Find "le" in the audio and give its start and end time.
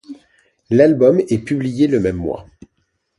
1.85-1.99